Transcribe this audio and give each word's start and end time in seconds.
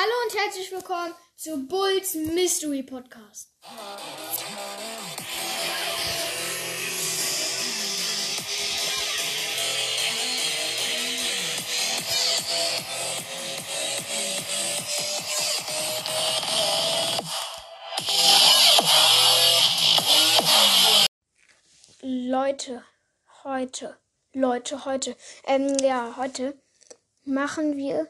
Hallo 0.00 0.12
und 0.26 0.38
herzlich 0.38 0.70
willkommen 0.70 1.12
zu 1.34 1.66
Bulls 1.66 2.14
Mystery 2.14 2.84
Podcast. 2.84 3.52
Leute, 22.02 22.84
heute, 23.42 23.98
Leute, 24.32 24.84
heute, 24.84 25.16
ähm, 25.44 25.76
ja, 25.82 26.14
heute 26.16 26.56
machen 27.24 27.76
wir 27.76 28.06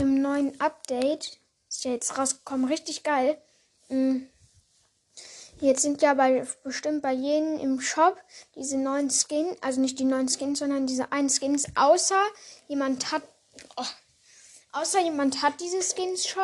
im 0.00 0.22
neuen 0.22 0.60
Update, 0.60 1.38
ist 1.68 1.84
ja 1.84 1.92
jetzt 1.92 2.18
rausgekommen, 2.18 2.66
richtig 2.66 3.02
geil. 3.02 3.40
Mm. 3.88 4.22
Jetzt 5.60 5.82
sind 5.82 6.02
ja 6.02 6.14
bei, 6.14 6.44
bestimmt 6.64 7.02
bei 7.02 7.12
jedem 7.12 7.60
im 7.60 7.80
Shop 7.80 8.16
diese 8.56 8.76
neuen 8.78 9.10
Skins, 9.10 9.56
also 9.60 9.80
nicht 9.80 9.98
die 9.98 10.04
neuen 10.04 10.28
Skins, 10.28 10.58
sondern 10.58 10.88
diese 10.88 11.12
einen 11.12 11.30
Skins, 11.30 11.66
außer 11.76 12.20
jemand 12.66 13.12
hat, 13.12 13.22
oh, 13.76 13.84
außer 14.72 15.00
jemand 15.00 15.42
hat 15.42 15.60
diese 15.60 15.80
Skins 15.82 16.26
schon. 16.26 16.42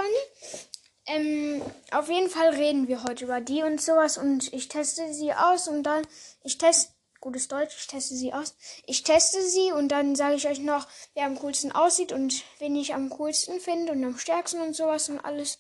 Ähm, 1.07 1.63
auf 1.91 2.09
jeden 2.09 2.31
Fall 2.31 2.51
reden 2.51 2.87
wir 2.87 3.03
heute 3.03 3.25
über 3.25 3.41
die 3.41 3.63
und 3.63 3.81
sowas 3.81 4.19
und 4.19 4.53
ich 4.53 4.69
teste 4.69 5.13
sie 5.13 5.33
aus 5.33 5.67
und 5.67 5.83
dann, 5.83 6.07
ich 6.45 6.59
teste, 6.59 6.93
gutes 7.21 7.49
Deutsch, 7.49 7.75
ich 7.79 7.87
teste 7.87 8.15
sie 8.15 8.33
aus. 8.33 8.55
Ich 8.87 9.03
teste 9.03 9.43
sie 9.43 9.73
und 9.73 9.89
dann 9.89 10.15
sage 10.15 10.37
ich 10.37 10.49
euch 10.49 10.61
noch, 10.61 10.87
wer 11.15 11.27
am 11.27 11.39
coolsten 11.39 11.73
aussieht 11.73 12.13
und 12.13 12.43
wen 12.59 12.77
ich 12.77 12.95
am 12.95 13.11
coolsten 13.11 13.61
finde 13.61 13.93
und 13.93 14.05
am 14.05 14.19
stärksten 14.19 14.61
und 14.61 14.75
sowas 14.75 15.09
und 15.09 15.21
alles. 15.21 15.59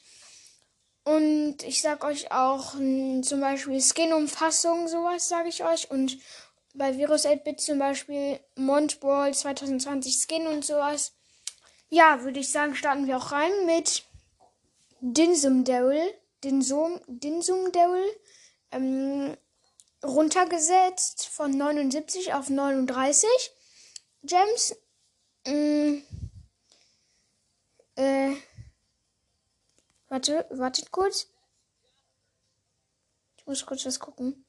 Und 1.05 1.62
ich 1.62 1.81
sag 1.81 2.05
euch 2.05 2.33
auch 2.33 2.73
zum 2.73 3.41
Beispiel 3.41 3.81
Skin-Umfassung, 3.81 4.89
sowas 4.89 5.29
sage 5.29 5.48
ich 5.48 5.64
euch. 5.64 5.91
Und 5.91 6.19
bei 6.75 6.98
Virus 6.98 7.25
8-Bit 7.25 7.61
zum 7.61 7.79
Beispiel 7.79 8.39
Montball 8.56 9.33
2020 9.33 10.14
Skin 10.14 10.47
und 10.47 10.64
sowas. 10.64 11.12
Ja, 11.89 12.23
würde 12.23 12.41
ich 12.41 12.53
sagen, 12.53 12.75
starten 12.75 13.06
wir 13.06 13.17
auch 13.17 13.33
rein 13.33 13.51
mit 13.64 14.05
Dinsum 15.01 15.64
Daryl. 15.64 16.03
Dinsum, 16.45 17.01
Dinsum 17.06 17.73
Daryl. 17.73 18.05
Ähm, 18.70 19.34
runtergesetzt 20.03 21.27
von 21.27 21.57
79 21.57 22.35
auf 22.35 22.49
39 22.49 23.29
Gems. 24.23 24.77
Mm, 25.47 26.03
äh, 27.97 28.37
warte, 30.09 30.47
wartet 30.51 30.91
kurz. 30.91 31.29
Ich 33.37 33.47
muss 33.47 33.65
kurz 33.67 33.87
was 33.87 33.99
gucken. 33.99 34.45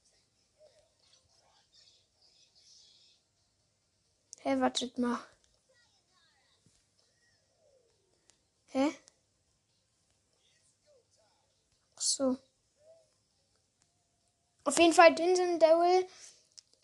Hä, 4.42 4.60
wartet 4.60 4.98
mal. 4.98 5.20
Hä? 8.68 8.94
So. 11.98 12.38
Auf 14.70 14.78
jeden 14.78 14.94
Fall 14.94 15.16
Dinsen 15.16 15.58
Daryl 15.58 16.06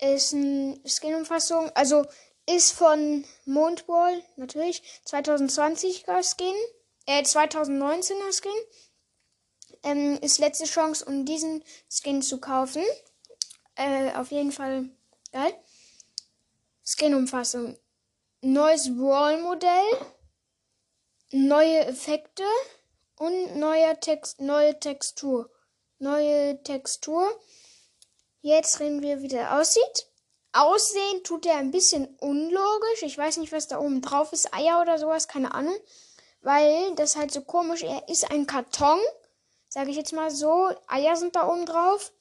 ist 0.00 0.34
eine 0.34 0.76
Skin-Umfassung, 0.84 1.70
also 1.76 2.04
ist 2.44 2.72
von 2.72 3.24
Mondball, 3.44 4.24
natürlich, 4.34 4.82
2020er 5.06 6.20
Skin, 6.24 6.56
äh, 7.06 7.22
2019er 7.22 8.32
Skin. 8.32 8.50
Ähm, 9.84 10.18
ist 10.20 10.40
letzte 10.40 10.64
Chance, 10.64 11.04
um 11.04 11.24
diesen 11.26 11.62
Skin 11.88 12.22
zu 12.22 12.40
kaufen. 12.40 12.82
Äh, 13.76 14.10
auf 14.14 14.32
jeden 14.32 14.50
Fall 14.50 14.88
geil. 15.30 15.54
Skin-Umfassung. 16.84 17.78
Neues 18.40 18.96
Brawl-Modell. 18.96 20.08
Neue 21.30 21.86
Effekte. 21.86 22.42
Und 23.14 23.54
neuer 23.54 24.00
Text, 24.00 24.40
neue 24.40 24.76
Textur. 24.80 25.48
Neue 26.00 26.60
Textur. 26.64 27.30
Jetzt 28.46 28.78
reden 28.78 29.02
wir, 29.02 29.22
wie 29.22 29.28
der 29.28 29.58
aussieht. 29.58 30.06
Aussehen 30.52 31.24
tut 31.24 31.46
er 31.46 31.56
ein 31.56 31.72
bisschen 31.72 32.06
unlogisch. 32.20 33.02
Ich 33.02 33.18
weiß 33.18 33.38
nicht, 33.38 33.50
was 33.50 33.66
da 33.66 33.80
oben 33.80 34.02
drauf 34.02 34.32
ist. 34.32 34.54
Eier 34.54 34.80
oder 34.80 35.00
sowas, 35.00 35.26
keine 35.26 35.52
Ahnung. 35.52 35.74
Weil 36.42 36.94
das 36.94 37.16
halt 37.16 37.32
so 37.32 37.40
komisch. 37.40 37.82
Er 37.82 38.08
ist 38.08 38.30
ein 38.30 38.46
Karton. 38.46 39.00
Sage 39.68 39.90
ich 39.90 39.96
jetzt 39.96 40.12
mal 40.12 40.30
so. 40.30 40.70
Eier 40.86 41.16
sind 41.16 41.34
da 41.34 41.48
oben 41.48 41.66
drauf. 41.66 42.12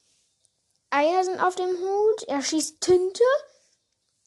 Eier 0.90 1.24
sind 1.24 1.40
auf 1.40 1.54
dem 1.54 1.70
Hut. 1.70 2.24
Er 2.28 2.42
schießt 2.42 2.82
Tinte. 2.82 3.24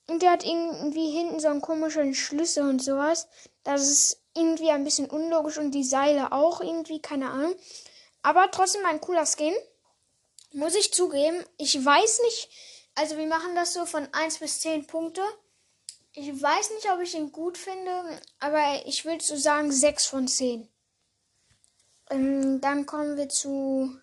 Und 0.06 0.22
der 0.22 0.30
hat 0.30 0.46
irgendwie 0.46 1.10
hinten 1.10 1.40
so 1.40 1.48
einen 1.48 1.62
komischen 1.62 2.14
Schlüssel 2.14 2.68
und 2.68 2.80
sowas. 2.80 3.26
Das 3.64 3.82
ist 3.82 4.22
irgendwie 4.36 4.70
ein 4.70 4.84
bisschen 4.84 5.10
unlogisch. 5.10 5.58
Und 5.58 5.72
die 5.72 5.82
Seile 5.82 6.30
auch 6.30 6.60
irgendwie, 6.60 7.02
keine 7.02 7.30
Ahnung. 7.30 7.56
Aber 8.22 8.48
trotzdem 8.52 8.86
ein 8.86 9.00
cooler 9.00 9.26
Skin. 9.26 9.54
Muss 10.52 10.74
ich 10.74 10.92
zugeben. 10.92 11.44
Ich 11.56 11.84
weiß 11.84 12.20
nicht. 12.22 12.48
Also 12.94 13.16
wir 13.16 13.26
machen 13.26 13.54
das 13.54 13.74
so 13.74 13.86
von 13.86 14.08
1 14.12 14.38
bis 14.38 14.60
10 14.60 14.86
Punkte. 14.86 15.22
Ich 16.12 16.28
weiß 16.28 16.70
nicht, 16.70 16.90
ob 16.90 17.00
ich 17.00 17.14
ihn 17.14 17.30
gut 17.30 17.56
finde, 17.56 18.20
aber 18.40 18.86
ich 18.86 19.04
würde 19.04 19.22
so 19.22 19.36
sagen 19.36 19.70
6 19.70 20.06
von 20.06 20.26
10. 20.26 20.68
Ähm, 22.10 22.60
dann 22.60 22.86
kommen 22.86 23.16
wir 23.16 23.28
zu 23.28 23.94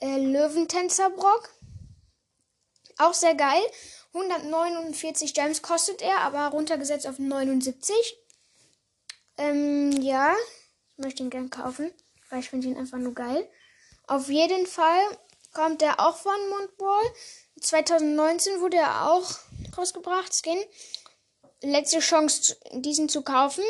äh, 0.00 0.18
Löwentänzerbrock. 0.18 1.48
Auch 2.98 3.14
sehr 3.14 3.34
geil. 3.34 3.62
149 4.12 5.34
Gems 5.34 5.62
kostet 5.62 6.02
er, 6.02 6.20
aber 6.20 6.48
runtergesetzt 6.48 7.06
auf 7.06 7.18
79. 7.18 7.94
Ähm, 9.38 9.92
ja, 10.02 10.34
ich 10.92 10.98
möchte 10.98 11.22
ihn 11.22 11.30
gern 11.30 11.50
kaufen, 11.50 11.92
weil 12.30 12.40
ich 12.40 12.50
finde 12.50 12.68
ihn 12.68 12.76
einfach 12.76 12.98
nur 12.98 13.14
geil. 13.14 13.48
Auf 14.06 14.28
jeden 14.28 14.66
Fall 14.66 15.00
kommt 15.52 15.82
er 15.82 16.00
auch 16.00 16.16
von 16.16 16.38
Mundball. 16.50 17.04
2019 17.60 18.60
wurde 18.60 18.78
er 18.78 19.10
auch 19.10 19.30
rausgebracht, 19.76 20.32
Skin. 20.32 20.58
Letzte 21.62 21.98
Chance, 22.00 22.56
diesen 22.72 23.08
zu 23.08 23.22
kaufen. 23.22 23.64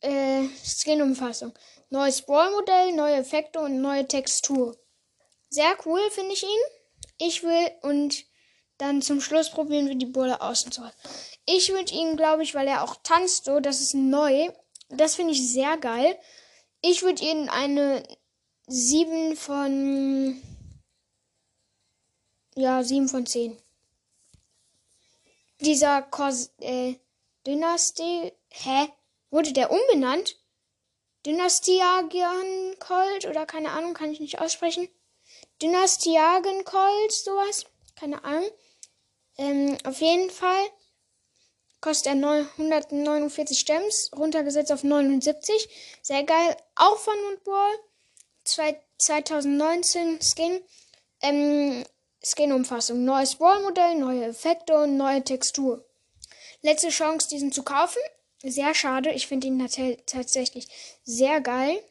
Äh, 0.00 0.44
Skin-Umfassung. 0.64 1.52
Neues 1.90 2.22
Brawl-Modell, 2.22 2.92
neue 2.92 3.16
Effekte 3.16 3.60
und 3.60 3.80
neue 3.80 4.06
Textur. 4.06 4.76
Sehr 5.50 5.76
cool, 5.84 6.00
finde 6.10 6.34
ich 6.34 6.42
ihn. 6.42 6.48
Ich 7.18 7.42
will 7.42 7.70
und 7.82 8.24
dann 8.76 9.02
zum 9.02 9.20
Schluss 9.20 9.50
probieren 9.50 9.88
wir 9.88 9.96
die 9.96 10.06
Bolle 10.06 10.40
außen 10.40 10.70
zu. 10.70 10.82
Ich 11.46 11.70
würde 11.70 11.92
ihn, 11.92 12.16
glaube 12.16 12.44
ich, 12.44 12.54
weil 12.54 12.68
er 12.68 12.84
auch 12.84 12.96
tanzt 13.02 13.46
so, 13.46 13.58
das 13.58 13.80
ist 13.80 13.94
neu. 13.94 14.50
Das 14.88 15.16
finde 15.16 15.32
ich 15.32 15.52
sehr 15.52 15.76
geil. 15.78 16.16
Ich 16.80 17.02
würde 17.02 17.24
ihn 17.24 17.48
eine 17.48 18.02
7 18.68 19.36
von 19.36 20.40
ja, 22.58 22.82
7 22.82 23.08
von 23.08 23.24
10. 23.24 23.56
Dieser 25.60 26.02
Kos 26.02 26.50
äh, 26.60 26.96
Dynastie. 27.46 28.32
Hä? 28.50 28.88
Wurde 29.30 29.52
der 29.52 29.70
umbenannt? 29.70 30.36
Dynastiagen 31.26 32.78
Colt 32.78 33.26
oder 33.26 33.44
keine 33.44 33.70
Ahnung, 33.70 33.92
kann 33.94 34.10
ich 34.10 34.20
nicht 34.20 34.40
aussprechen. 34.40 34.88
Dynastiagen 35.60 36.64
Colt, 36.64 37.12
sowas. 37.12 37.66
Keine 37.96 38.24
Ahnung. 38.24 38.48
Ähm, 39.36 39.76
auf 39.84 40.00
jeden 40.00 40.30
Fall 40.30 40.70
kostet 41.80 42.14
er 42.14 42.46
149 42.58 43.66
Gems, 43.66 44.10
runtergesetzt 44.16 44.72
auf 44.72 44.84
79. 44.84 45.68
Sehr 46.02 46.24
geil. 46.24 46.56
Auch 46.74 46.98
von 46.98 47.14
Moonball. 47.22 47.78
2019 48.44 50.20
Skin. 50.22 50.62
Ähm, 51.20 51.84
Skin-Umfassung. 52.22 53.04
Neues 53.04 53.36
Ballmodell, 53.36 53.96
neue 53.96 54.24
Effekte 54.26 54.76
und 54.76 54.96
neue 54.96 55.22
Textur. 55.22 55.84
Letzte 56.62 56.88
Chance, 56.88 57.28
diesen 57.28 57.52
zu 57.52 57.62
kaufen. 57.62 58.00
Sehr 58.42 58.74
schade. 58.74 59.10
Ich 59.12 59.26
finde 59.26 59.46
ihn 59.48 59.58
tatsächlich 60.06 60.68
sehr 61.04 61.40
geil. 61.40 61.82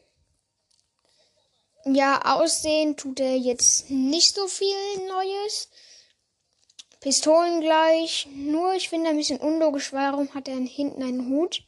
Ja, 1.84 2.36
aussehen 2.36 2.96
tut 2.96 3.20
er 3.20 3.36
jetzt 3.36 3.90
nicht 3.90 4.34
so 4.34 4.46
viel 4.48 4.76
Neues. 5.08 5.68
Pistolen 7.00 7.60
gleich. 7.60 8.26
Nur 8.32 8.74
ich 8.74 8.88
finde 8.88 9.10
ein 9.10 9.16
bisschen 9.16 9.40
unlogisch, 9.40 9.92
warum 9.92 10.34
hat 10.34 10.48
er 10.48 10.56
hinten 10.56 11.02
einen 11.02 11.28
Hut? 11.28 11.62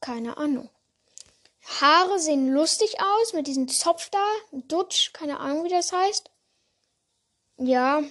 Keine 0.00 0.36
Ahnung. 0.36 0.68
Haare 1.80 2.18
sehen 2.18 2.52
lustig 2.52 2.96
aus 3.00 3.32
mit 3.32 3.46
diesem 3.46 3.68
Zopf 3.68 4.10
da. 4.10 4.24
Dutsch, 4.50 5.12
keine 5.12 5.38
Ahnung, 5.38 5.64
wie 5.64 5.68
das 5.68 5.92
heißt. 5.92 6.31
Ja, 7.64 8.02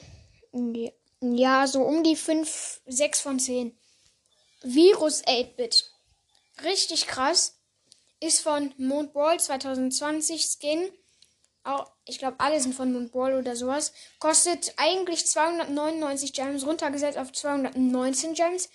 ja, 1.20 1.68
so 1.68 1.82
um 1.82 2.04
die 2.04 2.16
5, 2.16 2.82
6 2.86 3.20
von 3.20 3.38
10. 3.38 3.78
Virus 4.64 5.26
8-Bit. 5.26 5.92
Richtig 6.64 7.06
krass. 7.08 7.58
Ist 8.22 8.42
von 8.42 8.74
Mond 8.78 9.12
Brawl 9.12 9.42
2020 9.42 10.46
Skin. 10.46 10.90
Auch, 11.64 11.92
ich 12.06 12.18
glaube, 12.18 12.40
alle 12.40 12.62
sind 12.62 12.76
von 12.76 12.94
Mond 12.94 13.12
Brawl 13.12 13.34
oder 13.34 13.58
sowas. 13.58 13.92
Kostet 14.20 14.74
eigentlich 14.78 15.28
299 15.28 16.32
Gems, 16.32 16.66
runtergesetzt 16.66 17.18
auf 17.18 17.34
219 17.34 18.36
Gems. 18.36 18.70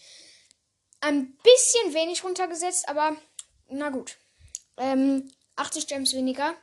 Ein 1.00 1.38
bisschen 1.38 1.94
wenig 1.94 2.22
runtergesetzt, 2.22 2.86
aber 2.86 3.16
na 3.68 3.88
gut. 3.88 4.18
Ähm, 4.76 5.32
80 5.56 5.86
Gems 5.86 6.12
weniger. 6.12 6.54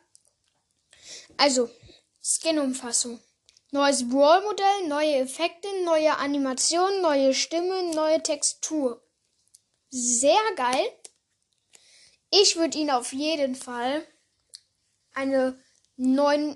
Also, 1.37 1.67
Skin-Umfassung. 2.21 3.19
Neues 3.73 4.07
Brawl-Modell, 4.07 4.87
neue 4.87 5.15
Effekte, 5.15 5.67
neue 5.83 6.15
Animationen, 6.19 7.01
neue 7.01 7.33
Stimme, 7.33 7.91
neue 7.95 8.21
Textur. 8.21 9.03
Sehr 9.89 10.37
geil. 10.55 10.85
Ich 12.29 12.55
würde 12.55 12.77
ihn 12.77 12.91
auf 12.91 13.13
jeden 13.13 13.55
Fall 13.55 14.05
eine 15.15 15.59
9. 15.95 16.55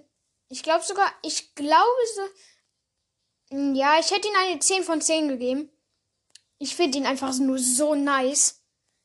Ich 0.50 0.62
glaube 0.62 0.86
sogar, 0.86 1.12
ich 1.24 1.56
glaube 1.56 2.02
so. 2.14 3.56
Ja, 3.74 3.98
ich 4.00 4.12
hätte 4.12 4.28
ihn 4.28 4.36
eine 4.36 4.60
10 4.60 4.84
von 4.84 5.02
10 5.02 5.28
gegeben. 5.28 5.72
Ich 6.60 6.76
finde 6.76 7.00
ihn 7.00 7.08
einfach 7.08 7.36
nur 7.40 7.58
so 7.58 7.96
nice. 7.96 8.62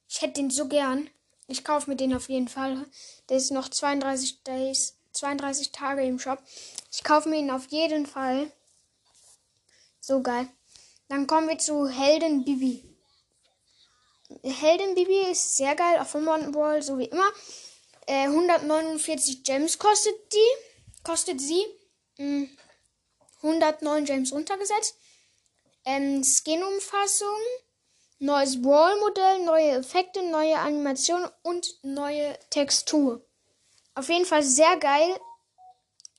Ich 0.07 0.21
hätte 0.21 0.39
ihn 0.39 0.51
so 0.51 0.69
gern. 0.69 1.09
Ich 1.47 1.65
kaufe 1.65 1.89
mir 1.89 1.97
den 1.97 2.15
auf 2.15 2.29
jeden 2.29 2.49
Fall. 2.49 2.85
Der 3.31 3.39
ist 3.39 3.53
noch 3.53 3.71
32 3.71 4.43
Days, 4.43 4.99
32 5.13 5.73
Tage 5.73 6.05
im 6.05 6.19
Shop. 6.19 6.39
Ich 6.91 7.05
kaufe 7.05 7.29
mir 7.29 7.37
ihn 7.39 7.51
auf 7.51 7.67
jeden 7.67 8.07
Fall. 8.07 8.51
So 10.01 10.23
geil. 10.23 10.49
Dann 11.09 11.27
kommen 11.27 11.49
wir 11.49 11.59
zu 11.59 11.89
Helden 11.89 12.45
Bibi. 12.45 12.83
Helden 14.43 14.95
Bibi 14.95 15.31
ist 15.31 15.57
sehr 15.57 15.75
geil 15.75 15.99
auf 15.99 16.15
Mountain 16.15 16.53
Ball, 16.53 16.83
so 16.83 16.99
wie 16.99 17.05
immer. 17.05 17.31
Äh, 18.07 18.27
149 18.27 19.45
Gems 19.45 19.79
kostet 19.79 20.15
die. 20.33 21.03
Kostet 21.05 21.41
sie. 21.41 21.65
Mh, 22.19 22.49
109 23.43 24.05
Gems 24.05 24.33
runtergesetzt. 24.33 24.97
Ähm, 25.85 26.25
Skin-Umfassung. 26.25 27.39
Neues 28.19 28.63
Brawl-Modell, 28.63 29.45
neue 29.45 29.71
Effekte, 29.73 30.23
neue 30.23 30.57
Animation 30.57 31.29
und 31.43 31.75
neue 31.83 32.39
Textur. 32.51 33.25
Auf 33.95 34.09
jeden 34.09 34.25
Fall 34.25 34.43
sehr 34.43 34.77
geil. 34.79 35.21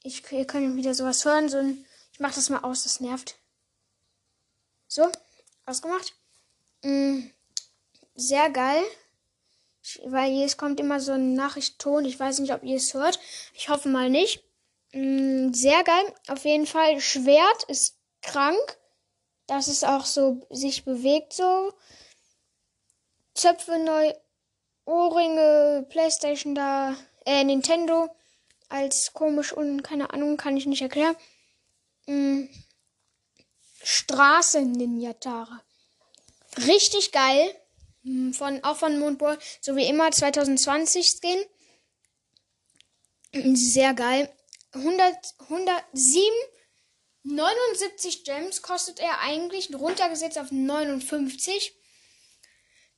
Ich, 0.03 0.29
ihr 0.31 0.45
könnt 0.45 0.75
wieder 0.75 0.93
sowas 0.93 1.25
hören. 1.25 1.49
So 1.49 1.57
ein, 1.57 1.85
ich 2.11 2.19
mach 2.19 2.33
das 2.33 2.49
mal 2.49 2.59
aus, 2.59 2.83
das 2.83 2.99
nervt. 2.99 3.35
So, 4.87 5.09
ausgemacht. 5.65 6.13
Mm, 6.83 7.21
sehr 8.15 8.49
geil. 8.51 8.83
Ich, 9.81 9.99
weil 10.05 10.31
jetzt 10.33 10.57
kommt 10.57 10.79
immer 10.79 10.99
so 10.99 11.13
ein 11.13 11.33
Nachrichtton. 11.33 12.05
Ich 12.05 12.19
weiß 12.19 12.39
nicht, 12.39 12.53
ob 12.53 12.63
ihr 12.63 12.77
es 12.77 12.93
hört. 12.93 13.19
Ich 13.53 13.69
hoffe 13.69 13.89
mal 13.89 14.09
nicht. 14.09 14.43
Mm, 14.91 15.51
sehr 15.53 15.83
geil. 15.83 16.13
Auf 16.27 16.45
jeden 16.45 16.67
Fall. 16.67 16.99
Schwert 17.01 17.63
ist 17.67 17.97
krank. 18.21 18.77
Dass 19.47 19.67
es 19.67 19.83
auch 19.83 20.05
so 20.05 20.45
sich 20.51 20.85
bewegt 20.85 21.33
so. 21.33 21.73
Zöpfe 23.33 23.79
neu. 23.79 24.13
Ohrringe, 24.85 25.85
Playstation 25.89 26.55
da, 26.55 26.95
äh, 27.25 27.43
Nintendo 27.43 28.09
als 28.69 29.13
komisch 29.13 29.53
und 29.53 29.83
keine 29.83 30.11
Ahnung, 30.11 30.37
kann 30.37 30.57
ich 30.57 30.65
nicht 30.65 30.81
erklären. 30.81 31.15
Mhm. 32.07 32.49
Straßen-Ninjatare. 33.83 35.61
Richtig 36.65 37.11
geil. 37.11 37.55
Hm, 38.03 38.33
von, 38.33 38.63
auch 38.63 38.77
von 38.77 38.99
Mondball, 38.99 39.37
so 39.61 39.75
wie 39.75 39.87
immer 39.87 40.11
2020 40.11 41.07
Skin. 41.07 43.55
Sehr 43.55 43.93
geil. 43.93 44.31
100, 44.73 45.15
107, 45.49 46.21
79 47.23 48.23
Gems 48.23 48.61
kostet 48.61 48.99
er 48.99 49.19
eigentlich, 49.19 49.73
runtergesetzt 49.73 50.37
auf 50.37 50.51
59. 50.51 51.73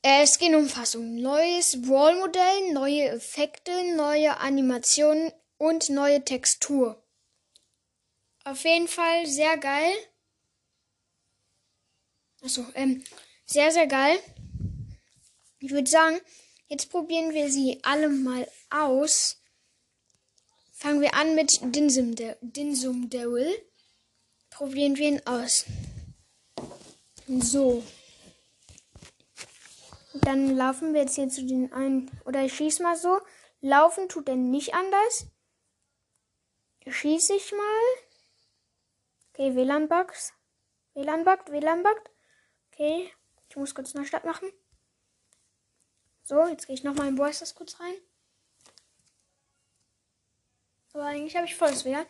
Äh, 0.08 0.28
Skin-Umfassung. 0.28 1.16
Neues 1.16 1.82
Brawl-Modell, 1.82 2.74
neue 2.74 3.10
Effekte, 3.10 3.72
neue 3.96 4.38
Animationen 4.38 5.32
und 5.58 5.90
neue 5.90 6.24
Textur. 6.24 7.04
Auf 8.44 8.64
jeden 8.66 8.88
Fall 8.88 9.26
sehr 9.26 9.58
geil. 9.58 9.92
Achso, 12.44 12.64
ähm, 12.76 13.04
sehr, 13.48 13.72
sehr 13.72 13.88
geil. 13.88 14.20
Ich 15.58 15.72
würde 15.72 15.90
sagen, 15.90 16.22
jetzt 16.68 16.92
probieren 16.92 17.34
wir 17.34 17.52
sie 17.52 17.80
alle 17.82 18.10
mal 18.10 18.48
aus. 18.70 19.42
Fangen 20.72 21.02
wir 21.02 21.16
an 21.16 21.34
mit 21.34 21.62
Dinsum, 21.76 22.14
De 22.14 22.36
Dinsum 22.42 23.10
Devil. 23.10 23.52
Probieren 24.52 24.98
wir 24.98 25.08
ihn 25.08 25.26
aus. 25.26 25.66
So. 27.28 27.82
Dann 30.22 30.56
laufen 30.56 30.94
wir 30.94 31.02
jetzt 31.02 31.16
hier 31.16 31.28
zu 31.28 31.46
den 31.46 31.74
einen. 31.74 32.10
Oder 32.26 32.44
ich 32.46 32.54
schieß 32.54 32.80
mal 32.80 32.96
so. 32.96 33.20
Laufen 33.62 34.08
tut 34.08 34.30
er 34.30 34.36
nicht 34.36 34.74
anders. 34.74 35.28
Schieße 36.88 37.36
ich 37.36 37.52
mal. 37.52 37.82
Okay, 39.34 39.56
WLAN-Bugs. 39.56 40.34
WLAN-Bugt, 40.94 41.52
WLAN-Bugt. 41.52 42.12
Okay, 42.72 43.12
ich 43.50 43.56
muss 43.58 43.76
kurz 43.76 43.96
eine 43.96 44.06
Stadt 44.06 44.24
machen. 44.24 44.50
So, 46.24 46.46
jetzt 46.48 46.68
gehe 46.68 46.76
ich 46.76 46.84
nochmal 46.84 47.10
in 47.10 47.18
Voice 47.18 47.54
kurz 47.54 47.80
rein. 47.80 47.96
Aber 50.94 51.06
eigentlich 51.06 51.36
habe 51.36 51.46
ich 51.46 51.56
volles 51.56 51.84
WLAN. 51.84 52.06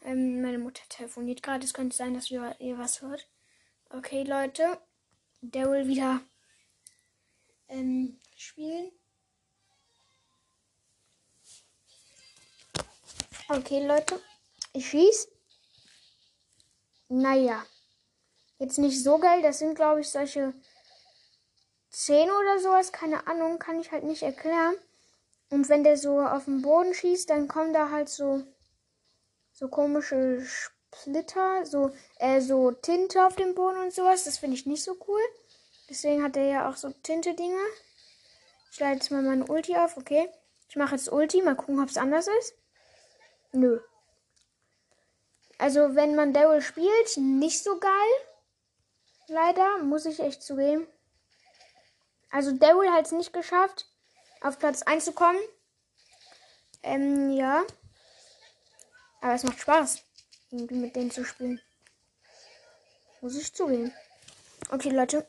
Ähm, 0.00 0.42
meine 0.42 0.58
Mutter 0.58 0.82
telefoniert 0.88 1.42
gerade. 1.42 1.64
Es 1.64 1.74
könnte 1.74 1.96
sein, 1.96 2.14
dass 2.14 2.30
ihr 2.30 2.78
was 2.78 3.00
hört. 3.00 3.28
Okay, 3.90 4.24
Leute. 4.24 4.80
Der 5.40 5.70
will 5.70 5.86
wieder 5.86 6.20
ähm, 7.74 8.18
spielen. 8.36 8.90
Okay, 13.48 13.86
Leute. 13.86 14.20
Ich 14.72 14.88
schieß. 14.88 15.28
Naja. 17.08 17.64
Jetzt 18.58 18.78
nicht 18.78 19.02
so 19.02 19.18
geil. 19.18 19.42
Das 19.42 19.58
sind, 19.58 19.74
glaube 19.74 20.00
ich, 20.00 20.08
solche 20.08 20.54
10 21.90 22.30
oder 22.30 22.58
sowas, 22.60 22.92
keine 22.92 23.26
Ahnung, 23.26 23.58
kann 23.58 23.80
ich 23.80 23.92
halt 23.92 24.04
nicht 24.04 24.22
erklären. 24.22 24.74
Und 25.50 25.68
wenn 25.68 25.84
der 25.84 25.96
so 25.96 26.20
auf 26.20 26.46
den 26.46 26.62
Boden 26.62 26.94
schießt, 26.94 27.30
dann 27.30 27.46
kommen 27.48 27.72
da 27.72 27.90
halt 27.90 28.08
so 28.08 28.42
so 29.52 29.68
komische 29.68 30.44
Splitter, 30.44 31.64
so 31.64 31.92
äh, 32.18 32.40
so 32.40 32.72
Tinte 32.72 33.24
auf 33.24 33.36
dem 33.36 33.54
Boden 33.54 33.78
und 33.78 33.92
sowas. 33.92 34.24
Das 34.24 34.38
finde 34.38 34.56
ich 34.56 34.66
nicht 34.66 34.82
so 34.82 34.96
cool. 35.06 35.20
Deswegen 35.88 36.22
hat 36.22 36.36
er 36.36 36.46
ja 36.46 36.68
auch 36.68 36.76
so 36.76 36.90
Tinte-Dinger. 36.90 37.66
Ich 38.72 38.80
leite 38.80 38.96
jetzt 38.96 39.10
mal 39.10 39.22
meine 39.22 39.46
Ulti 39.46 39.76
auf, 39.76 39.96
okay. 39.96 40.28
Ich 40.68 40.76
mache 40.76 40.94
jetzt 40.96 41.12
Ulti, 41.12 41.42
mal 41.42 41.54
gucken, 41.54 41.80
ob 41.80 41.88
es 41.88 41.96
anders 41.96 42.26
ist. 42.26 42.54
Nö. 43.52 43.80
Also, 45.58 45.94
wenn 45.94 46.16
man 46.16 46.32
Daryl 46.32 46.62
spielt, 46.62 47.16
nicht 47.16 47.62
so 47.62 47.78
geil. 47.78 47.90
Leider, 49.28 49.78
muss 49.78 50.06
ich 50.06 50.20
echt 50.20 50.42
zugeben. 50.42 50.86
Also 52.30 52.50
Daryl 52.50 52.90
hat 52.90 53.06
es 53.06 53.12
nicht 53.12 53.32
geschafft, 53.32 53.86
auf 54.40 54.58
Platz 54.58 54.82
1 54.82 55.04
zu 55.04 55.12
kommen. 55.12 55.38
Ähm, 56.82 57.30
ja. 57.30 57.64
Aber 59.20 59.34
es 59.34 59.44
macht 59.44 59.60
Spaß, 59.60 60.02
irgendwie 60.50 60.74
mit 60.74 60.96
denen 60.96 61.12
zu 61.12 61.24
spielen. 61.24 61.60
Muss 63.20 63.36
ich 63.36 63.54
zugeben. 63.54 63.94
Okay, 64.70 64.90
Leute. 64.90 65.26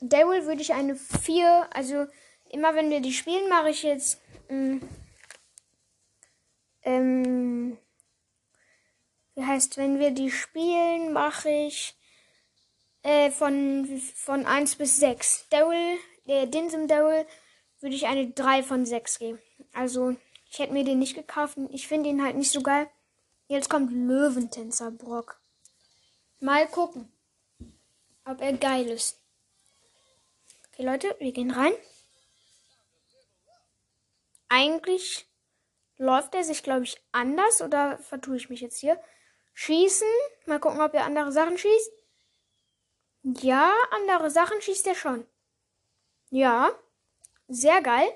Daryl 0.00 0.46
würde 0.46 0.62
ich 0.62 0.74
eine 0.74 0.96
4, 0.96 1.68
also 1.72 2.06
immer 2.50 2.74
wenn 2.74 2.90
wir 2.90 3.00
die 3.00 3.12
spielen, 3.12 3.48
mache 3.48 3.70
ich 3.70 3.82
jetzt. 3.82 4.20
Mh, 4.48 4.74
mm, 4.74 4.88
ähm, 6.82 7.78
wie 9.34 9.44
heißt, 9.44 9.76
wenn 9.76 9.98
wir 9.98 10.12
die 10.12 10.30
spielen, 10.30 11.12
mache 11.12 11.50
ich 11.50 11.94
äh, 13.02 13.30
von, 13.30 14.00
von 14.14 14.46
1 14.46 14.76
bis 14.76 14.98
6. 14.98 15.48
Daryl 15.50 15.98
der 16.26 16.46
Dinsum 16.46 16.88
Daryl 16.88 17.26
würde 17.80 17.94
ich 17.94 18.06
eine 18.06 18.30
3 18.30 18.62
von 18.62 18.86
6 18.86 19.18
geben. 19.18 19.38
Also, 19.72 20.16
ich 20.50 20.58
hätte 20.58 20.72
mir 20.72 20.84
den 20.84 20.98
nicht 20.98 21.14
gekauft. 21.14 21.58
Ich 21.70 21.86
finde 21.86 22.08
ihn 22.08 22.22
halt 22.22 22.36
nicht 22.36 22.50
so 22.50 22.62
geil. 22.62 22.88
Jetzt 23.48 23.70
kommt 23.70 23.92
Löwentänzer 23.92 24.90
Brock. 24.90 25.40
Mal 26.40 26.66
gucken, 26.66 27.12
ob 28.24 28.40
er 28.40 28.54
geil 28.54 28.86
ist. 28.86 29.20
Okay, 30.76 30.84
Leute, 30.84 31.16
wir 31.20 31.32
gehen 31.32 31.52
rein. 31.52 31.72
Eigentlich 34.50 35.26
läuft 35.96 36.34
er 36.34 36.44
sich, 36.44 36.62
glaube 36.62 36.82
ich, 36.84 37.02
anders. 37.12 37.62
Oder 37.62 37.96
vertue 37.96 38.36
ich 38.36 38.50
mich 38.50 38.60
jetzt 38.60 38.80
hier? 38.80 39.00
Schießen. 39.54 40.06
Mal 40.44 40.60
gucken, 40.60 40.82
ob 40.82 40.92
er 40.92 41.06
andere 41.06 41.32
Sachen 41.32 41.56
schießt. 41.56 41.90
Ja, 43.40 43.72
andere 43.92 44.28
Sachen 44.28 44.60
schießt 44.60 44.86
er 44.88 44.94
schon. 44.94 45.26
Ja, 46.28 46.70
sehr 47.48 47.80
geil. 47.80 48.08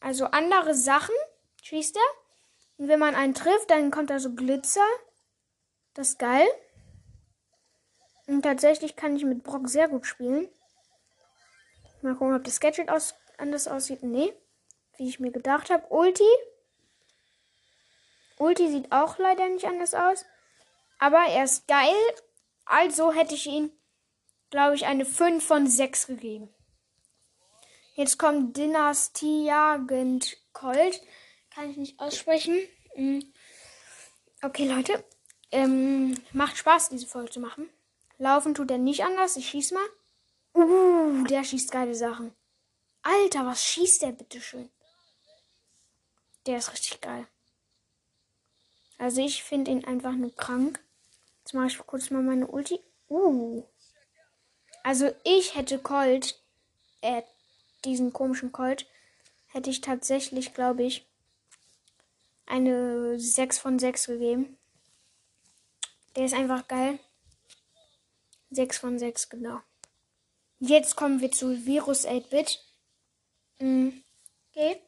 also 0.00 0.24
andere 0.24 0.74
Sachen 0.74 1.14
schießt 1.62 1.94
er. 1.94 2.78
Und 2.78 2.88
wenn 2.88 2.98
man 2.98 3.14
einen 3.14 3.34
trifft, 3.34 3.70
dann 3.70 3.92
kommt 3.92 4.10
da 4.10 4.18
so 4.18 4.34
Glitzer. 4.34 4.88
Das 5.94 6.08
ist 6.08 6.18
geil. 6.18 6.48
Und 8.26 8.42
tatsächlich 8.42 8.96
kann 8.96 9.14
ich 9.14 9.22
mit 9.24 9.44
Brock 9.44 9.68
sehr 9.68 9.86
gut 9.86 10.04
spielen. 10.04 10.48
Mal 12.02 12.14
gucken, 12.14 12.34
ob 12.34 12.44
das 12.44 12.60
Gadget 12.60 12.88
aus 12.88 13.14
anders 13.36 13.68
aussieht. 13.68 14.02
Nee, 14.02 14.32
wie 14.96 15.08
ich 15.08 15.20
mir 15.20 15.32
gedacht 15.32 15.70
habe. 15.70 15.86
Ulti. 15.88 16.24
Ulti 18.38 18.68
sieht 18.68 18.90
auch 18.90 19.18
leider 19.18 19.48
nicht 19.48 19.66
anders 19.66 19.94
aus. 19.94 20.24
Aber 20.98 21.24
er 21.28 21.44
ist 21.44 21.66
geil. 21.66 21.94
Also 22.64 23.12
hätte 23.12 23.34
ich 23.34 23.46
ihn, 23.46 23.70
glaube 24.50 24.76
ich, 24.76 24.86
eine 24.86 25.04
5 25.04 25.44
von 25.44 25.66
6 25.66 26.06
gegeben. 26.06 26.48
Jetzt 27.94 28.18
kommt 28.18 28.56
Dynastie 28.56 29.44
Jagend 29.44 30.38
Colt. 30.52 31.02
Kann 31.54 31.70
ich 31.70 31.76
nicht 31.76 32.00
aussprechen. 32.00 32.56
Mhm. 32.96 33.32
Okay, 34.42 34.66
Leute. 34.66 35.04
Ähm, 35.50 36.16
macht 36.32 36.56
Spaß, 36.56 36.90
diese 36.90 37.06
Folge 37.06 37.30
zu 37.30 37.40
machen. 37.40 37.68
Laufen 38.18 38.54
tut 38.54 38.70
er 38.70 38.78
nicht 38.78 39.04
anders. 39.04 39.36
Ich 39.36 39.48
schieß 39.48 39.72
mal. 39.72 39.86
Uh, 40.54 41.24
der 41.24 41.44
schießt 41.44 41.70
geile 41.70 41.94
Sachen. 41.94 42.34
Alter, 43.02 43.46
was 43.46 43.64
schießt 43.64 44.02
der 44.02 44.12
bitte 44.12 44.40
schön? 44.40 44.70
Der 46.46 46.58
ist 46.58 46.72
richtig 46.72 47.00
geil. 47.00 47.26
Also 48.98 49.22
ich 49.22 49.42
finde 49.42 49.70
ihn 49.70 49.84
einfach 49.84 50.12
nur 50.12 50.34
krank. 50.34 50.82
Jetzt 51.38 51.54
mache 51.54 51.68
ich 51.68 51.78
kurz 51.78 52.10
mal 52.10 52.22
meine 52.22 52.46
Ulti. 52.46 52.80
Uh. 53.08 53.64
Also 54.82 55.14
ich 55.24 55.56
hätte 55.56 55.78
Colt, 55.78 56.42
äh, 57.00 57.22
diesen 57.84 58.12
komischen 58.12 58.52
Colt, 58.52 58.86
hätte 59.48 59.70
ich 59.70 59.80
tatsächlich, 59.80 60.54
glaube 60.54 60.82
ich, 60.82 61.06
eine 62.46 63.18
6 63.18 63.58
von 63.58 63.78
6 63.78 64.06
gegeben. 64.06 64.58
Der 66.16 66.24
ist 66.24 66.34
einfach 66.34 66.66
geil. 66.68 66.98
6 68.50 68.78
von 68.78 68.98
6, 68.98 69.28
genau. 69.28 69.60
Jetzt 70.60 70.94
kommen 70.94 71.20
wir 71.20 71.32
zu 71.32 71.64
Virus 71.64 72.06
8-Bit. 72.06 72.60
Mhm. 73.60 74.04
Okay. 74.50 74.80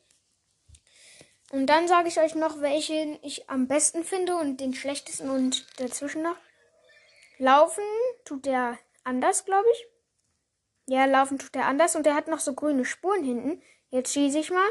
Und 1.50 1.66
dann 1.66 1.88
sage 1.88 2.08
ich 2.08 2.20
euch 2.20 2.34
noch, 2.34 2.60
welchen 2.60 3.18
ich 3.22 3.48
am 3.48 3.68
besten 3.68 4.04
finde 4.04 4.36
und 4.36 4.58
den 4.58 4.74
schlechtesten 4.74 5.30
und 5.30 5.66
dazwischen 5.80 6.22
noch. 6.22 6.36
Laufen 7.38 7.84
tut 8.24 8.44
der 8.46 8.78
anders, 9.04 9.44
glaube 9.44 9.66
ich. 9.72 9.86
Ja, 10.86 11.06
laufen 11.06 11.38
tut 11.38 11.56
er 11.56 11.66
anders 11.66 11.96
und 11.96 12.04
der 12.04 12.14
hat 12.14 12.28
noch 12.28 12.40
so 12.40 12.54
grüne 12.54 12.84
Spuren 12.84 13.24
hinten. 13.24 13.62
Jetzt 13.90 14.12
schieße 14.12 14.38
ich 14.38 14.50
mal. 14.50 14.68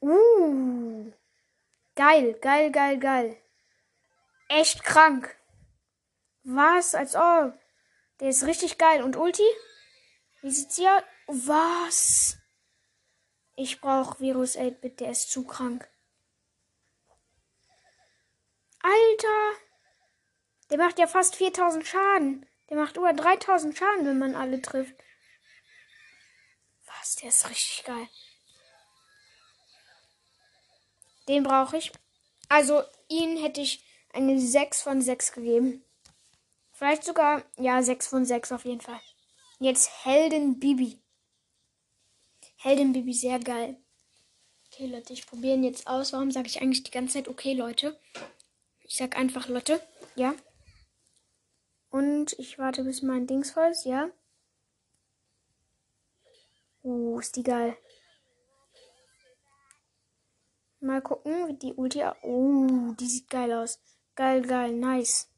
Uh. 0.00 1.12
Geil, 1.94 2.34
geil, 2.40 2.70
geil, 2.70 2.98
geil. 2.98 3.36
Echt 4.48 4.84
krank. 4.84 5.36
Was? 6.44 6.94
Als 6.94 7.16
ob. 7.16 7.54
Der 8.20 8.28
ist 8.28 8.46
richtig 8.46 8.78
geil. 8.78 9.02
Und 9.02 9.16
Ulti? 9.16 9.46
Wie 10.42 10.50
sieht's 10.50 10.76
hier? 10.76 11.04
Was? 11.28 12.36
Ich 13.54 13.80
brauche 13.80 14.18
Virus 14.18 14.56
8-Bit, 14.56 14.98
der 14.98 15.12
ist 15.12 15.30
zu 15.30 15.46
krank. 15.46 15.88
Alter! 18.80 19.58
Der 20.70 20.78
macht 20.78 20.98
ja 20.98 21.06
fast 21.06 21.36
4000 21.36 21.86
Schaden. 21.86 22.46
Der 22.68 22.76
macht 22.76 22.96
über 22.96 23.12
3000 23.12 23.78
Schaden, 23.78 24.04
wenn 24.04 24.18
man 24.18 24.34
alle 24.34 24.60
trifft. 24.60 24.96
Was? 26.86 27.14
Der 27.16 27.28
ist 27.28 27.48
richtig 27.48 27.84
geil. 27.84 28.08
Den 31.28 31.44
brauche 31.44 31.76
ich. 31.76 31.92
Also, 32.48 32.82
ihn 33.08 33.36
hätte 33.36 33.60
ich 33.60 33.84
eine 34.12 34.40
6 34.40 34.82
von 34.82 35.00
6 35.00 35.32
gegeben. 35.32 35.84
Vielleicht 36.72 37.04
sogar, 37.04 37.44
ja, 37.58 37.80
6 37.80 38.08
von 38.08 38.24
6 38.24 38.50
auf 38.50 38.64
jeden 38.64 38.80
Fall. 38.80 39.00
Jetzt 39.62 40.04
Helden 40.04 40.58
Bibi. 40.58 41.00
Helden 42.56 42.92
Bibi, 42.92 43.12
sehr 43.14 43.38
geil. 43.38 43.76
Okay, 44.66 44.86
Leute, 44.86 45.12
ich 45.12 45.24
probiere 45.24 45.54
ihn 45.54 45.62
jetzt 45.62 45.86
aus. 45.86 46.12
Warum 46.12 46.32
sage 46.32 46.48
ich 46.48 46.60
eigentlich 46.60 46.82
die 46.82 46.90
ganze 46.90 47.12
Zeit 47.14 47.28
okay, 47.28 47.54
Leute? 47.54 47.96
Ich 48.80 48.96
sag 48.96 49.16
einfach 49.16 49.46
Lotte, 49.46 49.80
ja. 50.16 50.34
Und 51.90 52.32
ich 52.40 52.58
warte, 52.58 52.82
bis 52.82 53.02
mein 53.02 53.28
Dings 53.28 53.52
voll 53.52 53.70
ist, 53.70 53.84
ja. 53.84 54.10
Uh, 56.82 57.20
ist 57.20 57.36
die 57.36 57.44
geil. 57.44 57.76
Mal 60.80 61.02
gucken, 61.02 61.46
wie 61.46 61.54
die 61.54 61.74
Ulti. 61.74 62.02
Oh, 62.22 62.94
die 62.98 63.06
sieht 63.06 63.30
geil 63.30 63.52
aus. 63.52 63.80
Geil, 64.16 64.42
geil, 64.42 64.72
nice. 64.72 65.30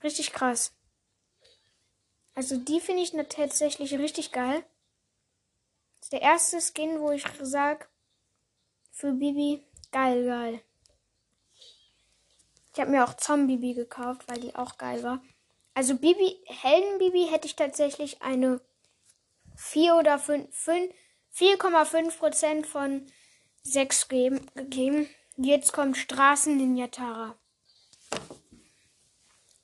Richtig 0.00 0.32
krass. 0.32 0.77
Also 2.38 2.56
die 2.56 2.78
finde 2.78 3.02
ich 3.02 3.10
tatsächlich 3.30 3.98
richtig 3.98 4.30
geil. 4.30 4.64
Das 5.98 6.06
ist 6.06 6.12
der 6.12 6.22
erste 6.22 6.60
Skin, 6.60 7.00
wo 7.00 7.10
ich 7.10 7.24
sag 7.40 7.90
für 8.92 9.12
Bibi 9.12 9.66
geil, 9.90 10.24
geil. 10.24 10.62
Ich 12.72 12.78
habe 12.78 12.92
mir 12.92 13.02
auch 13.02 13.14
Zombie 13.14 13.74
gekauft, 13.74 14.28
weil 14.28 14.38
die 14.38 14.54
auch 14.54 14.78
geil 14.78 15.02
war. 15.02 15.20
Also 15.74 15.96
Bibi, 15.96 16.36
Helden 16.46 16.98
Bibi 17.00 17.26
hätte 17.26 17.48
ich 17.48 17.56
tatsächlich 17.56 18.22
eine 18.22 18.60
4 19.56 19.96
oder 19.96 20.20
5, 20.20 20.48
4,5% 21.34 22.64
von 22.66 23.04
6 23.64 24.06
gegeben. 24.06 25.10
Jetzt 25.36 25.72
kommt 25.72 25.96
Straßen 25.96 26.56
Ninja 26.56 26.86
Tara. 26.86 27.36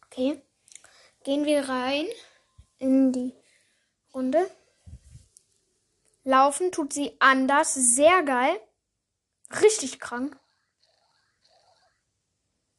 Okay. 0.06 0.42
Gehen 1.22 1.44
wir 1.44 1.68
rein 1.68 2.08
in 2.84 3.12
die 3.12 3.34
Runde. 4.12 4.50
Laufen 6.22 6.70
tut 6.70 6.92
sie 6.92 7.16
anders. 7.18 7.72
Sehr 7.74 8.22
geil. 8.22 8.60
Richtig 9.62 10.00
krank. 10.00 10.38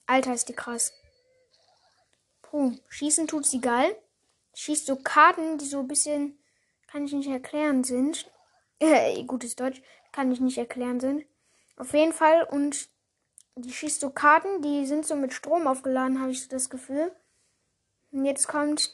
Alter, 0.06 0.34
ist 0.34 0.48
die 0.48 0.54
krass. 0.54 0.94
Puh. 2.44 2.78
Schießen 2.90 3.28
tut 3.28 3.48
sie 3.48 3.60
geil. 3.60 3.96
Schießt 4.54 4.86
so 4.86 4.96
Karten, 4.96 5.58
die 5.58 5.66
so 5.66 5.80
ein 5.80 5.88
bisschen, 5.88 6.38
kann 6.88 7.06
ich 7.06 7.14
nicht 7.14 7.30
erklären, 7.30 7.84
sind. 7.84 8.32
Äh, 8.78 9.24
gutes 9.24 9.56
Deutsch 9.56 9.82
kann 10.12 10.34
ich 10.34 10.42
nicht 10.42 10.58
erklären 10.58 11.00
sind. 11.00 11.26
Auf 11.78 11.94
jeden 11.94 12.12
Fall. 12.12 12.44
Und 12.44 12.90
die 13.56 13.72
schießt 13.72 14.02
so 14.02 14.10
Karten, 14.10 14.62
die 14.62 14.86
sind 14.86 15.08
so 15.08 15.16
mit 15.16 15.32
Strom 15.32 15.66
aufgeladen, 15.66 16.20
habe 16.20 16.32
ich 16.32 16.44
so 16.44 16.50
das 16.50 16.70
Gefühl. 16.70 17.16
Und 18.12 18.26
jetzt 18.26 18.50
kommt 18.50 18.94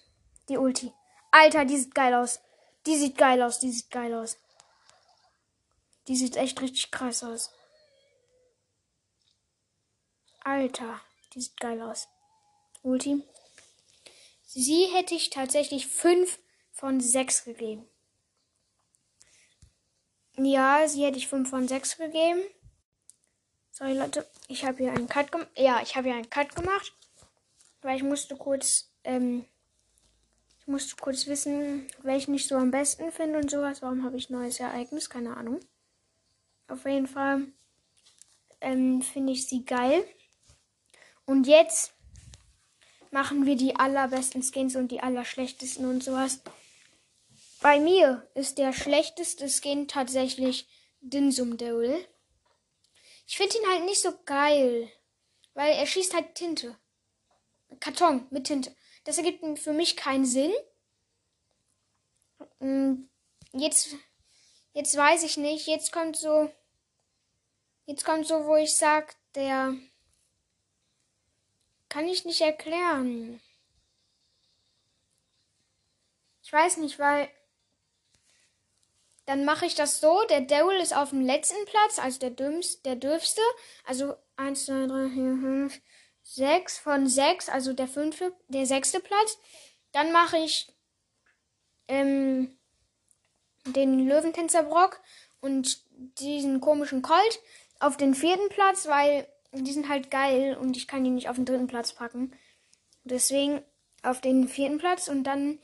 die 0.50 0.60
Ulti. 0.60 0.94
Alter, 1.32 1.66
die 1.66 1.78
sieht 1.78 1.96
geil 1.96 2.14
aus. 2.14 2.42
Die 2.86 2.98
sieht 2.98 3.18
geil 3.18 3.42
aus, 3.42 3.60
die 3.60 3.72
sieht 3.72 3.90
geil 3.90 4.14
aus. 4.14 4.38
Die 6.08 6.16
sieht 6.16 6.36
echt 6.36 6.62
richtig 6.62 6.92
krass 6.92 7.24
aus. 7.24 7.52
Alter, 10.44 11.00
die 11.34 11.42
sieht 11.42 11.60
geil 11.60 11.82
aus. 11.82 12.08
Ulti. 12.84 13.24
Sie 14.46 14.86
hätte 14.94 15.14
ich 15.14 15.30
tatsächlich 15.30 15.88
5 15.88 16.40
von 16.74 17.00
6 17.00 17.46
gegeben. 17.46 17.88
Ja, 20.36 20.88
sie 20.88 21.06
hätte 21.06 21.18
ich 21.18 21.28
5 21.28 21.50
von 21.50 21.68
6 21.68 21.98
gegeben. 21.98 22.42
Sorry, 23.72 23.94
Leute. 23.94 24.28
Ich 24.48 24.66
habe 24.66 24.78
hier 24.80 24.92
einen 24.92 25.08
Cut 25.08 25.32
gemacht. 25.32 25.50
Ja, 25.56 25.82
ich 25.82 25.96
habe 25.96 26.08
hier 26.08 26.16
einen 26.16 26.30
Cut 26.30 26.56
gemacht. 26.56 26.92
Weil 27.82 27.98
ich 27.98 28.04
musste 28.04 28.36
kurz, 28.36 28.92
ähm, 29.04 29.46
ich 30.62 30.68
musste 30.68 30.96
kurz 30.96 31.26
wissen, 31.26 31.88
welchen 32.04 32.36
ich 32.36 32.48
so 32.48 32.56
am 32.56 32.70
besten 32.70 33.12
finde 33.12 33.40
und 33.40 33.50
sowas. 33.50 33.82
Warum 33.82 34.04
habe 34.04 34.18
ich 34.18 34.30
neues 34.30 34.60
Ereignis? 34.60 35.10
Keine 35.10 35.36
Ahnung. 35.36 35.60
Auf 36.68 36.86
jeden 36.86 37.08
Fall 37.08 37.48
ähm, 38.62 39.02
finde 39.02 39.34
ich 39.34 39.48
sie 39.48 39.66
geil. 39.66 40.06
Und 41.26 41.48
jetzt 41.48 41.94
machen 43.10 43.48
wir 43.48 43.56
die 43.56 43.76
allerbesten 43.76 44.44
Skins 44.44 44.76
und 44.76 44.92
die 44.92 45.02
allerschlechtesten 45.02 45.86
und 45.86 46.04
sowas. 46.04 46.42
Bei 47.60 47.80
mir 47.80 48.28
ist 48.36 48.60
der 48.60 48.72
schlechteste 48.72 49.50
Skin 49.50 49.88
tatsächlich 49.88 50.68
Dinsum 51.02 51.58
Devil. 51.58 52.06
Ich 53.28 53.38
finde 53.38 53.58
ihn 53.58 53.70
halt 53.70 53.86
nicht 53.86 54.02
so 54.02 54.14
geil, 54.26 54.92
weil 55.56 55.74
er 55.74 55.88
schießt 55.88 56.14
halt 56.14 56.36
Tinte. 56.36 56.78
Karton 57.80 58.28
mit 58.30 58.46
Tinte. 58.46 58.76
Das 59.04 59.18
ergibt 59.18 59.60
für 59.60 59.74
mich 59.74 59.98
keinen 59.98 60.26
Sinn. 60.26 60.54
Mm, 62.60 63.08
jetzt, 63.54 63.96
jetzt 64.74 64.96
weiß 64.96 65.24
ich 65.24 65.38
nicht. 65.38 65.68
Jetzt 65.68 65.92
kommt 65.92 66.16
so, 66.16 66.52
jetzt 67.86 68.06
kommt 68.06 68.28
so, 68.28 68.46
wo 68.46 68.56
ich 68.56 68.78
sag, 68.78 69.16
der 69.36 69.76
kann 71.90 72.08
ich 72.08 72.26
nicht 72.26 72.42
erklären. 72.42 73.42
Ich 76.44 76.54
weiß 76.54 76.78
nicht, 76.78 77.00
weil 77.00 77.30
dann 79.26 79.46
mache 79.46 79.66
ich 79.66 79.76
das 79.76 80.02
so. 80.02 80.24
Der 80.30 80.42
Daryl 80.42 80.80
ist 80.82 80.96
auf 80.96 81.12
dem 81.12 81.22
letzten 81.22 81.64
Platz, 81.66 82.00
also 82.00 82.20
der 82.20 82.32
dümmste, 82.32 82.82
der 82.84 82.96
dürfste. 82.96 83.42
Also 83.86 84.16
1, 84.36 84.66
2, 84.66 84.88
3, 84.88 85.10
4, 85.10 85.38
5, 85.38 85.82
6 86.36 86.80
von 86.80 87.08
6, 87.08 87.50
also 87.50 87.74
der 87.74 87.88
fünfte, 87.88 88.34
der 88.48 88.66
sechste 88.66 89.00
Platz. 89.00 89.38
Dann 89.92 90.12
mache 90.14 90.38
ich 90.38 90.74
ähm, 91.90 92.58
den 93.66 94.08
Löwentänzer 94.08 94.64
Brock 94.64 95.02
und 95.42 95.84
diesen 96.20 96.62
komischen 96.62 97.02
Colt 97.02 97.40
auf 97.80 97.98
den 97.98 98.16
vierten 98.16 98.48
Platz, 98.50 98.88
weil 98.88 99.28
die 99.52 99.74
sind 99.74 99.90
halt 99.90 100.10
geil 100.10 100.56
und 100.56 100.78
ich 100.78 100.88
kann 100.88 101.04
die 101.04 101.10
nicht 101.10 101.28
auf 101.28 101.36
den 101.36 101.46
dritten 101.46 101.68
Platz 101.68 101.94
packen. 101.94 102.34
Deswegen 103.04 103.62
auf 104.02 104.22
den 104.22 104.48
vierten 104.48 104.78
Platz 104.78 105.10
und 105.10 105.26
dann 105.26 105.60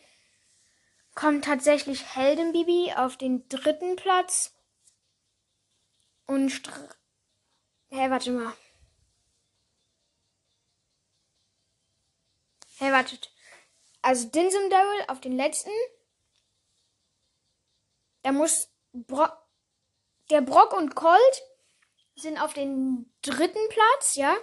kommt 1.15 1.45
tatsächlich 1.45 2.15
Heldenbibi 2.15 2.93
auf 2.95 3.15
den 3.15 3.47
dritten 3.47 3.95
Platz 3.95 4.53
und 6.25 6.49
Str 6.49 6.71
Hä, 7.89 8.01
hey, 8.01 8.11
warte 8.11 8.31
mal. 8.31 8.53
Hey, 12.77 12.91
wartet. 12.91 13.31
Also 14.01 14.27
Dinsum 14.29 14.69
Daryl 14.69 15.05
auf 15.07 15.21
den 15.21 15.35
letzten. 15.35 15.71
Da 18.23 18.31
muss 18.31 18.69
Bro 18.93 19.27
der 20.29 20.41
Brock 20.41 20.73
und 20.73 20.95
Colt 20.95 21.43
sind 22.15 22.41
auf 22.41 22.53
den 22.53 23.11
dritten 23.21 23.69
Platz, 23.69 24.15
ja. 24.15 24.35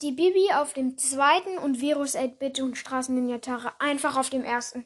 Die 0.00 0.12
Bibi 0.12 0.52
auf 0.52 0.72
dem 0.72 0.98
zweiten 0.98 1.58
und 1.58 1.80
Virus 1.80 2.16
8-Bit 2.16 2.60
und 2.60 2.76
Straßen 2.76 3.14
Ninja 3.14 3.38
Tara 3.38 3.76
einfach 3.78 4.16
auf 4.16 4.30
dem 4.30 4.44
ersten. 4.44 4.84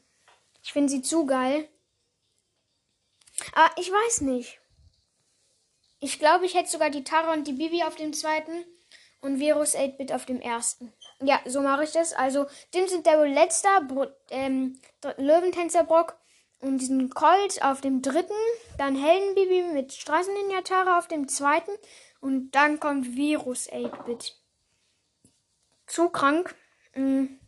Ich 0.62 0.72
finde 0.72 0.90
sie 0.90 1.00
zu 1.00 1.24
geil. 1.24 1.68
Aber 3.54 3.70
ich 3.80 3.90
weiß 3.90 4.22
nicht. 4.22 4.60
Ich 6.00 6.18
glaube, 6.18 6.44
ich 6.44 6.54
hätte 6.54 6.68
sogar 6.68 6.90
die 6.90 7.04
Tara 7.04 7.32
und 7.32 7.46
die 7.46 7.54
Bibi 7.54 7.82
auf 7.84 7.96
dem 7.96 8.12
zweiten 8.12 8.64
und 9.20 9.40
Virus 9.40 9.74
8-Bit 9.74 10.12
auf 10.12 10.26
dem 10.26 10.40
ersten. 10.40 10.92
Ja, 11.22 11.40
so 11.46 11.60
mache 11.62 11.84
ich 11.84 11.92
das. 11.92 12.12
Also, 12.12 12.46
Dim 12.74 12.86
sind 12.88 13.06
der 13.06 13.26
letzter, 13.26 13.80
Bro 13.82 14.06
ähm, 14.30 14.78
Löwentänzer 15.16 15.84
Brock 15.84 16.16
und 16.60 16.78
diesen 16.78 17.10
Colt 17.10 17.62
auf 17.62 17.80
dem 17.80 18.02
dritten, 18.02 18.34
dann 18.78 18.96
Heldenbibi 18.96 19.72
mit 19.72 19.92
Straßenninja 19.92 20.62
Tara 20.62 20.98
auf 20.98 21.08
dem 21.08 21.28
zweiten 21.28 21.70
und 22.20 22.50
dann 22.50 22.80
kommt 22.80 23.16
Virus 23.16 23.70
8-Bit. 23.70 24.36
Zu 25.86 26.08
krank. 26.08 26.54
Mhm. 26.94 27.38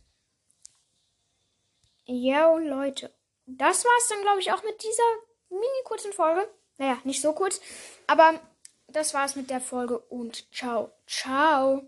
Ja, 2.05 2.55
Leute. 2.55 3.13
Das 3.45 3.83
war's 3.83 4.07
dann, 4.09 4.21
glaube 4.21 4.39
ich, 4.39 4.51
auch 4.51 4.63
mit 4.63 4.81
dieser 4.81 5.03
mini 5.49 5.83
kurzen 5.83 6.13
Folge. 6.13 6.49
Naja, 6.77 6.97
nicht 7.03 7.21
so 7.21 7.33
kurz. 7.33 7.59
Aber 8.07 8.39
das 8.87 9.13
war's 9.13 9.35
mit 9.35 9.49
der 9.49 9.61
Folge 9.61 9.99
und 9.99 10.51
ciao. 10.53 10.91
Ciao. 11.05 11.83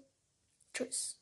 Tschüss. 0.74 1.21